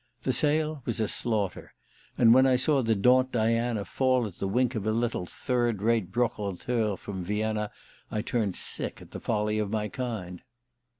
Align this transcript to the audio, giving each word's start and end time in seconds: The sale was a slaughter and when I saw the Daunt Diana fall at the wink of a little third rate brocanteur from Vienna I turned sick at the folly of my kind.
The 0.23 0.33
sale 0.33 0.81
was 0.85 0.99
a 0.99 1.07
slaughter 1.07 1.75
and 2.17 2.33
when 2.33 2.47
I 2.47 2.55
saw 2.55 2.81
the 2.81 2.95
Daunt 2.95 3.31
Diana 3.31 3.85
fall 3.85 4.25
at 4.25 4.39
the 4.39 4.47
wink 4.47 4.73
of 4.73 4.87
a 4.87 4.91
little 4.91 5.27
third 5.27 5.83
rate 5.83 6.11
brocanteur 6.11 6.97
from 6.97 7.23
Vienna 7.23 7.69
I 8.09 8.23
turned 8.23 8.55
sick 8.55 8.99
at 8.99 9.11
the 9.11 9.19
folly 9.19 9.59
of 9.59 9.69
my 9.69 9.89
kind. 9.89 10.41